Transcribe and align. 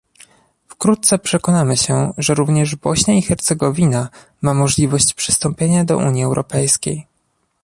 Wkrótce 0.67 1.19
przekonamy 1.19 1.77
się, 1.77 2.13
że 2.17 2.33
również 2.33 2.75
Bośnia 2.75 3.13
i 3.17 3.21
Hercegowina 3.21 4.09
ma 4.41 4.53
możliwość 4.53 5.13
przystąpienia 5.13 5.85
do 5.85 5.97
Unii 5.97 6.23
Europejskiej 6.23 7.07